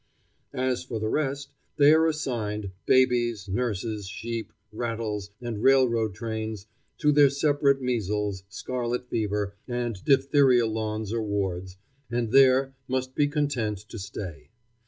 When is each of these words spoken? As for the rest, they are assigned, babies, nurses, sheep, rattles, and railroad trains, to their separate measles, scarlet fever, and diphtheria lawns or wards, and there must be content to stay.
As 0.55 0.83
for 0.83 0.99
the 0.99 1.09
rest, 1.09 1.53
they 1.77 1.93
are 1.93 2.07
assigned, 2.07 2.71
babies, 2.87 3.47
nurses, 3.47 4.07
sheep, 4.07 4.51
rattles, 4.73 5.29
and 5.39 5.61
railroad 5.61 6.15
trains, 6.15 6.65
to 6.97 7.11
their 7.11 7.29
separate 7.29 7.83
measles, 7.83 8.41
scarlet 8.49 9.07
fever, 9.11 9.53
and 9.67 10.03
diphtheria 10.03 10.65
lawns 10.65 11.13
or 11.13 11.21
wards, 11.21 11.77
and 12.09 12.31
there 12.31 12.73
must 12.87 13.13
be 13.13 13.27
content 13.27 13.77
to 13.89 13.99
stay. 13.99 14.49